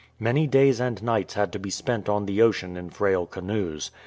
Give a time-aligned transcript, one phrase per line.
[0.19, 3.91] Many days and nights had to be spent on the ocean in frail canoes.